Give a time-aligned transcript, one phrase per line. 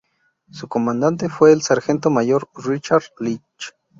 [0.49, 3.75] Su comandante fue el sargento mayor Richard Leech.